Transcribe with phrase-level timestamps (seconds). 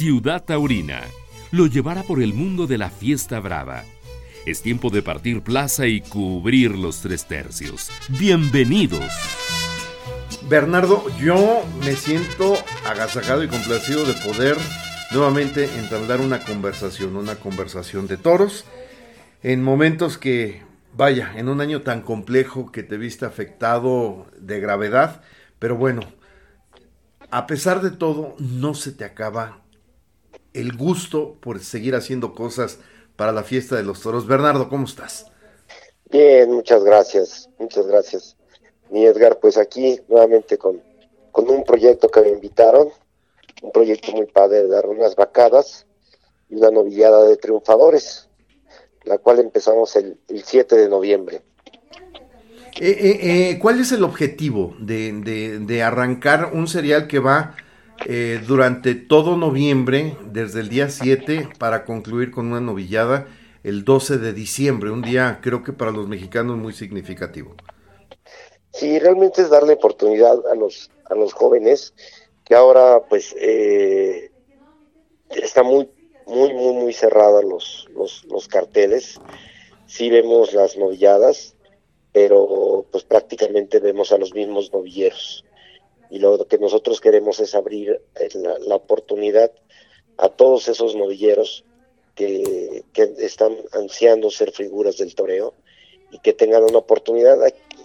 [0.00, 1.02] Ciudad Taurina
[1.52, 3.84] lo llevará por el mundo de la fiesta brava.
[4.46, 7.90] Es tiempo de partir plaza y cubrir los tres tercios.
[8.08, 9.12] Bienvenidos.
[10.48, 12.54] Bernardo, yo me siento
[12.86, 14.56] agasajado y complacido de poder
[15.12, 18.64] nuevamente entablar una conversación, una conversación de toros,
[19.42, 20.62] en momentos que,
[20.94, 25.20] vaya, en un año tan complejo que te viste afectado de gravedad,
[25.58, 26.00] pero bueno,
[27.30, 29.60] a pesar de todo, no se te acaba
[30.54, 32.78] el gusto por seguir haciendo cosas
[33.16, 34.26] para la fiesta de los toros.
[34.26, 35.26] Bernardo, ¿cómo estás?
[36.10, 38.36] Bien, muchas gracias, muchas gracias.
[38.90, 40.82] Mi Edgar, pues aquí nuevamente con,
[41.30, 42.88] con un proyecto que me invitaron,
[43.62, 45.86] un proyecto muy padre de dar unas vacadas
[46.48, 48.28] y una novillada de triunfadores,
[49.04, 51.42] la cual empezamos el, el 7 de noviembre.
[52.80, 57.54] Eh, eh, eh, ¿Cuál es el objetivo de, de, de, arrancar un serial que va
[58.06, 63.26] eh, durante todo noviembre, desde el día 7, para concluir con una novillada
[63.62, 67.54] el 12 de diciembre, un día creo que para los mexicanos muy significativo?
[68.72, 71.92] Sí, realmente es darle oportunidad a los, a los jóvenes
[72.44, 74.30] que ahora pues eh,
[75.30, 75.88] está muy,
[76.26, 79.20] muy, muy, muy cerrada los, los, los carteles.
[79.86, 81.54] Sí vemos las novilladas,
[82.12, 85.44] pero pues prácticamente vemos a los mismos novilleros.
[86.10, 88.02] Y lo que nosotros queremos es abrir
[88.34, 89.52] la, la oportunidad
[90.16, 91.64] a todos esos novilleros
[92.14, 95.54] que, que, están ansiando ser figuras del toreo
[96.10, 97.38] y que tengan una oportunidad,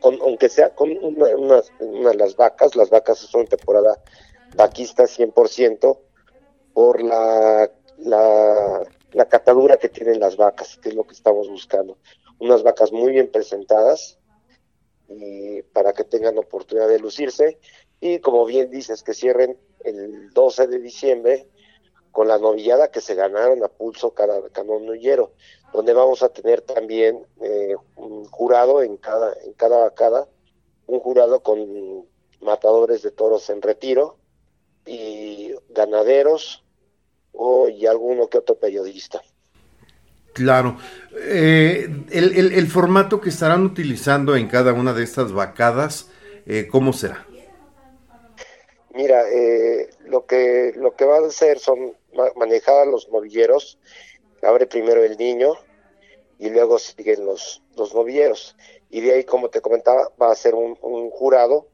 [0.00, 3.98] con, aunque sea con una, de las vacas, las vacas son temporada
[4.54, 5.98] vaquista 100%
[6.72, 8.82] por la, la,
[9.12, 11.98] la catadura que tienen las vacas, que es lo que estamos buscando.
[12.38, 14.18] Unas vacas muy bien presentadas
[15.08, 17.58] y para que tengan oportunidad de lucirse
[18.00, 21.46] y como bien dices que cierren el 12 de diciembre
[22.12, 25.32] con la novillada que se ganaron a pulso cada canonillero,
[25.72, 30.26] donde vamos a tener también eh, un jurado en cada en cada vacada,
[30.86, 32.06] un jurado con
[32.40, 34.16] matadores de toros en retiro
[34.86, 36.64] y ganaderos
[37.32, 39.22] o y alguno que otro periodista.
[40.32, 40.78] Claro.
[41.16, 46.08] Eh, el, el, el, formato que estarán utilizando en cada una de estas vacadas,
[46.46, 47.26] eh, ¿cómo será?
[48.94, 51.94] Mira, eh, lo que lo que va a hacer son
[52.36, 53.78] manejar a los novilleros.
[54.42, 55.54] Abre primero el niño
[56.38, 58.56] y luego siguen los, los novilleros.
[58.88, 61.68] Y de ahí, como te comentaba, va a ser un, un jurado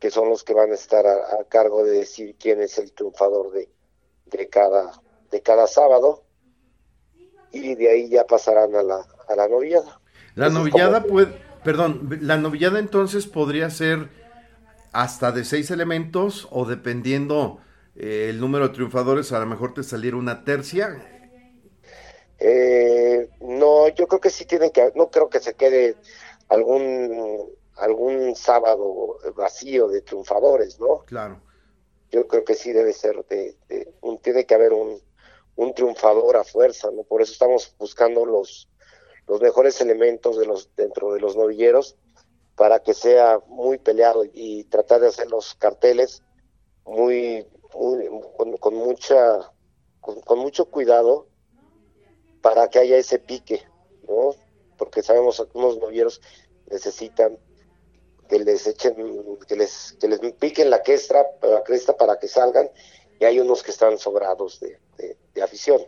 [0.00, 2.92] que son los que van a estar a, a, cargo de decir quién es el
[2.92, 3.68] triunfador de,
[4.26, 4.92] de, cada,
[5.30, 6.24] de cada sábado.
[7.52, 10.00] Y de ahí ya pasarán a la, a la novillada.
[10.34, 11.14] La novillada como...
[11.14, 14.08] puede, perdón, la novillada entonces podría ser
[14.92, 17.58] hasta de seis elementos o dependiendo
[17.96, 20.96] eh, el número de triunfadores, a lo mejor te saliera una tercia.
[22.38, 25.96] Eh, no, yo creo que sí tienen que, no creo que se quede
[26.48, 31.04] algún algún sábado vacío de triunfadores, ¿no?
[31.04, 31.40] Claro.
[32.10, 35.00] Yo creo que sí debe ser de, de un, tiene que haber un,
[35.54, 37.04] un triunfador a fuerza, ¿no?
[37.04, 38.68] Por eso estamos buscando los
[39.28, 41.96] los mejores elementos de los dentro de los novilleros
[42.58, 46.24] para que sea muy peleado y tratar de hacer los carteles
[46.84, 47.46] muy,
[48.36, 49.52] con, con, mucha
[50.00, 51.28] con, mucho cuidado
[52.42, 53.62] para que haya ese pique
[54.08, 54.34] no
[54.76, 56.20] porque sabemos que algunos novilleros
[56.68, 57.38] necesitan
[58.28, 58.96] que les echen
[59.46, 62.68] que les que les piquen la cresta la cresta para que salgan
[63.20, 65.80] y hay unos que están sobrados de, de, de afición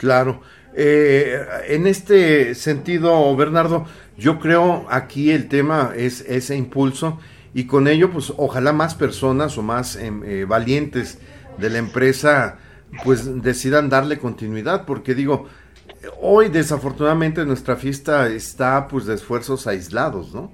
[0.00, 0.40] Claro.
[0.74, 3.84] Eh, en este sentido, Bernardo,
[4.20, 7.18] yo creo aquí el tema es ese impulso
[7.54, 11.16] y con ello, pues ojalá más personas o más eh, valientes
[11.56, 12.58] de la empresa,
[13.02, 15.46] pues decidan darle continuidad, porque digo,
[16.20, 20.52] hoy desafortunadamente nuestra fiesta está pues de esfuerzos aislados, ¿no?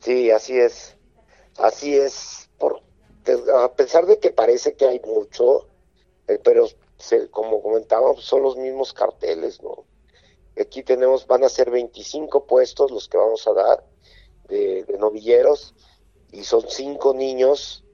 [0.00, 0.96] Sí, así es,
[1.56, 2.82] así es, por,
[3.64, 5.66] a pesar de que parece que hay mucho,
[6.28, 6.66] eh, pero
[6.98, 9.69] se, como comentábamos, son los mismos carteles, ¿no?
[10.60, 13.84] Aquí tenemos, van a ser 25 puestos los que vamos a dar
[14.48, 15.74] de, de novilleros
[16.32, 17.84] y son cinco niños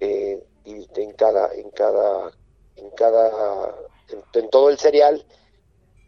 [0.00, 2.30] eh, y en cada, en cada,
[2.76, 3.74] en cada,
[4.10, 5.24] en, en, todo el serial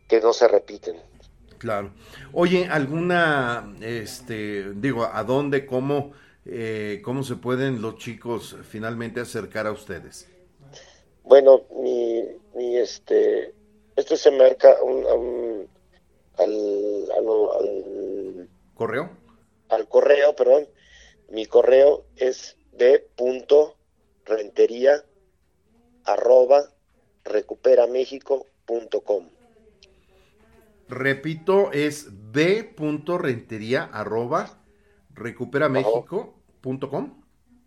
[0.08, 0.96] que no se repiten.
[1.58, 1.92] Claro.
[2.32, 6.12] Oye, alguna, este, digo, ¿a dónde, cómo,
[6.46, 10.28] eh, cómo se pueden los chicos finalmente acercar a ustedes?
[11.22, 12.24] Bueno, mi,
[12.54, 13.54] mi este,
[14.00, 15.68] esto se marca un, un,
[16.38, 17.26] al, al,
[17.58, 19.10] al, correo.
[19.68, 20.66] Al correo, perdón.
[21.28, 23.76] Mi correo es b punto
[24.24, 25.04] rentería
[26.04, 26.64] arroba
[27.24, 29.28] recuperamexico.com.
[30.88, 34.58] Repito, es b.rentería arroba
[35.14, 37.22] recuperamexico.com.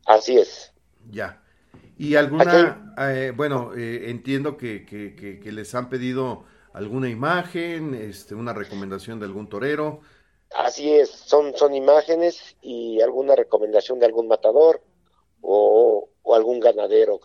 [0.05, 0.73] Así es.
[1.09, 1.42] Ya.
[1.97, 8.35] Y alguna, eh, bueno, eh, entiendo que, que, que, les han pedido alguna imagen, este,
[8.35, 10.01] una recomendación de algún torero.
[10.55, 14.81] Así es, son, son imágenes y alguna recomendación de algún matador
[15.41, 17.19] o, o algún ganadero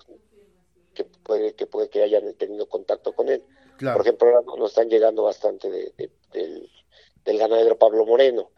[0.95, 3.43] que puede que puede que hayan tenido contacto con él.
[3.79, 8.51] Por ejemplo, nos están llegando bastante de, del, ganadero Pablo Moreno,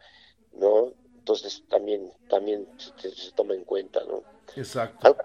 [0.53, 0.93] ¿no?
[1.19, 4.23] Entonces también también se, toma en cuenta, ¿no?
[4.55, 5.15] Exacto.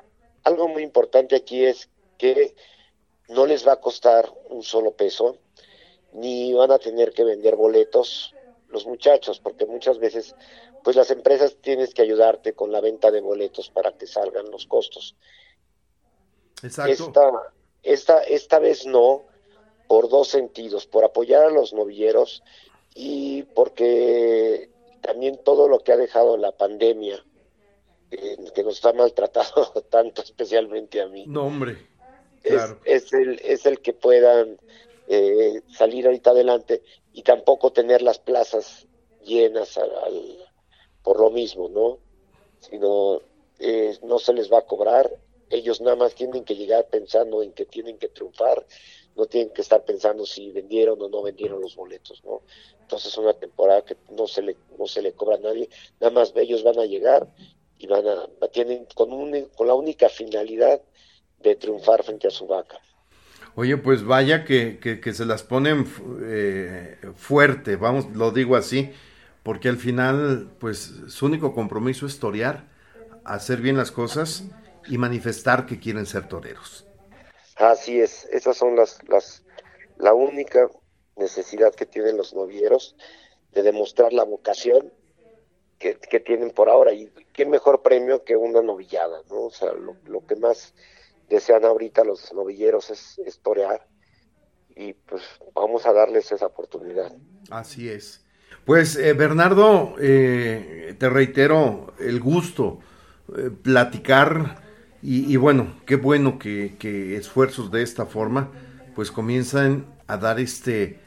[0.46, 1.88] Algo muy importante aquí es
[2.19, 2.54] que
[3.28, 5.38] no les va a costar un solo peso,
[6.12, 8.32] ni van a tener que vender boletos
[8.69, 10.37] los muchachos, porque muchas veces
[10.84, 14.66] pues las empresas tienes que ayudarte con la venta de boletos para que salgan los
[14.66, 15.16] costos.
[16.62, 16.93] Exacto.
[16.93, 17.32] Esta,
[17.82, 19.25] esta, esta vez no,
[19.88, 22.44] por dos sentidos, por apoyar a los novilleros
[22.94, 24.70] y porque
[25.00, 27.25] también todo lo que ha dejado la pandemia,
[28.11, 31.25] que nos ha maltratado tanto, especialmente a mí.
[31.26, 31.76] No, hombre.
[32.43, 32.79] Claro.
[32.85, 34.58] Es, el, es el que puedan
[35.08, 36.82] eh, salir ahorita adelante
[37.12, 38.87] y tampoco tener las plazas
[39.25, 39.91] llenas al,
[41.03, 41.99] por lo mismo, ¿no?
[42.61, 43.20] Sino
[43.58, 45.11] eh, no se les va a cobrar,
[45.50, 48.67] ellos nada más tienen que llegar pensando en que tienen que triunfar,
[49.17, 52.43] no tienen que estar pensando si vendieron o no vendieron los boletos, ¿no?
[52.81, 55.69] Entonces es una temporada que no se le no se le cobra a nadie,
[56.00, 57.29] nada más ellos van a llegar
[57.78, 60.81] y van a tienen con un, con la única finalidad
[61.40, 62.78] de triunfar frente a su vaca.
[63.55, 65.87] Oye, pues vaya que, que, se las ponen
[66.23, 68.90] eh, fuerte, vamos, lo digo así,
[69.43, 72.64] porque al final, pues su único compromiso es torear,
[73.25, 74.44] hacer bien las cosas
[74.88, 76.87] y manifestar que quieren ser toreros.
[77.56, 79.43] Así es, esas son las, las,
[79.99, 80.69] la única
[81.17, 82.94] necesidad que tienen los novieros
[83.52, 84.93] de demostrar la vocación
[85.78, 86.93] que, tienen por ahora.
[86.93, 89.43] Y qué mejor premio que una novillada, ¿no?
[89.43, 90.75] O sea, lo, que más
[91.28, 93.87] desean ahorita los novilleros es, es torear
[94.76, 95.23] y pues
[95.55, 97.12] vamos a darles esa oportunidad.
[97.50, 98.25] Así es.
[98.67, 102.81] Pues eh, Bernardo, eh, te reitero el gusto,
[103.37, 104.67] eh, platicar
[105.02, 108.50] y, bueno, qué bueno que, esfuerzos de esta forma
[108.96, 110.99] pues comienzan a dar este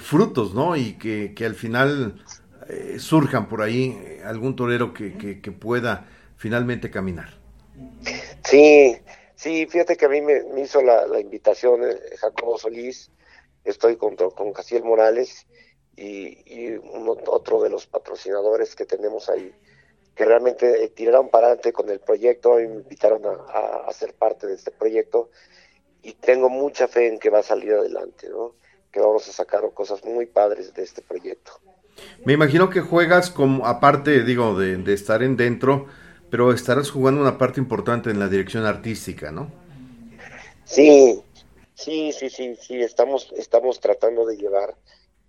[0.00, 0.76] frutos, ¿no?
[0.76, 2.22] Y que, al final
[2.98, 7.38] surjan por ahí algún torero que, pueda finalmente caminar.
[8.44, 8.96] Sí,
[9.34, 11.80] sí, fíjate que a mí me, hizo la, invitación
[12.18, 13.10] Jacobo Solís,
[13.64, 15.46] estoy con, con Casiel Morales
[15.96, 16.74] y,
[17.26, 19.52] otro de los patrocinadores que tenemos ahí,
[20.14, 24.46] que realmente tiraron para adelante con el proyecto y me invitaron a, a, ser parte
[24.46, 25.30] de este proyecto
[26.02, 28.54] y tengo mucha fe en que va a salir adelante, ¿no?
[28.96, 31.52] que vamos a sacar cosas muy padres de este proyecto.
[32.24, 35.86] Me imagino que juegas como, aparte, digo, de, estar en dentro,
[36.30, 39.50] pero estarás jugando una parte importante en la dirección artística, ¿no?
[40.64, 41.22] Sí,
[41.74, 44.74] sí, sí, sí, estamos, estamos tratando de llevar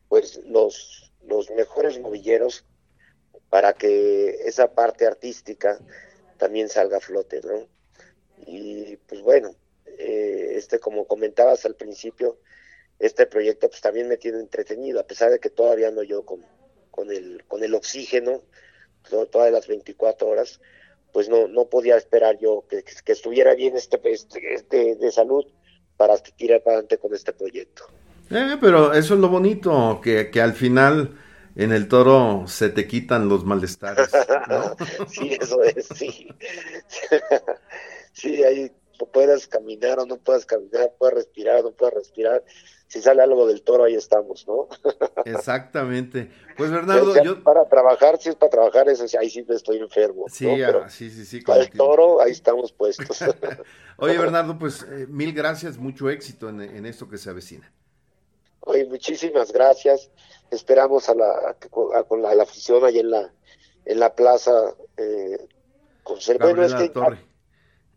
[0.10, 2.66] pues los, los mejores novilleros
[3.50, 5.80] para que esa parte artística
[6.38, 7.68] también salga a flote, ¿no?
[8.46, 12.40] Y pues bueno, eh, este como comentabas al principio,
[13.00, 16.44] este proyecto pues también me tiene entretenido, a pesar de que todavía no yo con,
[16.98, 18.42] con, el, con el oxígeno
[19.32, 20.60] todas las 24 horas,
[21.14, 25.46] pues no, no podía esperar yo que, que estuviera bien este, este, este de salud
[25.96, 27.84] para tirar para adelante con este proyecto.
[28.32, 31.18] Eh, pero eso es lo bonito, que, que al final
[31.56, 34.10] en el toro se te quitan los malestares.
[35.08, 36.28] sí, eso es, sí.
[38.12, 38.72] sí, ahí
[39.06, 42.44] puedes caminar o no puedes caminar, puedes respirar o no puedes respirar.
[42.88, 44.70] Si sale algo del toro, ahí estamos, ¿no?
[45.26, 46.32] Exactamente.
[46.56, 47.44] Pues Bernardo, yo...
[47.44, 50.26] Para trabajar, si es para trabajar, eso, ahí sí estoy enfermo.
[50.30, 51.42] Sí, ah, sí, sí, sí.
[51.42, 53.22] Para el toro, ahí estamos puestos.
[53.98, 57.72] Oye, Bernardo, pues eh, mil gracias, mucho éxito en, en esto que se avecina.
[58.62, 60.10] Oye, muchísimas gracias.
[60.52, 63.34] Esperamos a la, con la, afición ahí en la,
[63.86, 64.76] en la plaza.
[64.98, 65.38] Eh,
[66.04, 66.38] con Torre.
[66.38, 67.20] Gabriela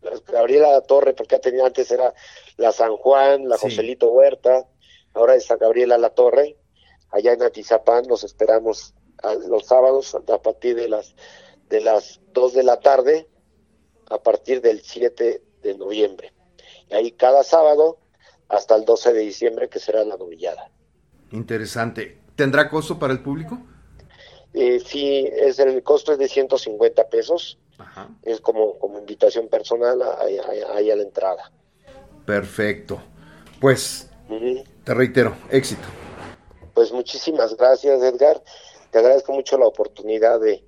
[0.01, 2.13] la Torre, porque tenido antes era
[2.57, 4.67] la San Juan, la Joselito Huerta,
[5.13, 6.57] ahora está Gabriela la Torre.
[7.11, 8.93] Allá en Atizapán los esperamos
[9.47, 11.15] los sábados a partir de las
[11.69, 13.27] de las 2 de la tarde
[14.09, 16.33] a partir del 7 de noviembre.
[16.89, 17.97] Y ahí cada sábado
[18.49, 20.69] hasta el 12 de diciembre, que será la novillada.
[21.31, 22.19] Interesante.
[22.35, 23.57] ¿Tendrá costo para el público?
[24.53, 27.57] Eh, sí, es el costo es de 150 pesos.
[28.23, 30.37] Es como, como invitación personal ahí,
[30.89, 31.51] a la entrada.
[32.25, 33.01] Perfecto.
[33.59, 34.09] Pues,
[34.83, 35.87] te reitero, éxito.
[36.73, 38.41] Pues muchísimas gracias, Edgar.
[38.91, 40.63] Te agradezco mucho la oportunidad de,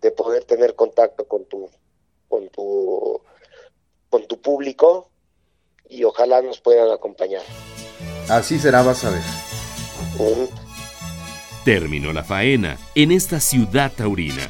[0.00, 1.70] de poder tener contacto con tu,
[2.28, 3.20] con tu,
[4.10, 5.10] con tu público
[5.88, 7.42] y ojalá nos puedan acompañar.
[8.28, 9.22] Así será, vas a ver.
[11.64, 14.48] Terminó la faena en esta ciudad taurina.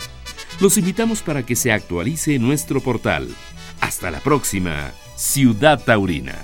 [0.63, 3.27] Los invitamos para que se actualice nuestro portal.
[3.81, 6.37] Hasta la próxima, Ciudad Taurina.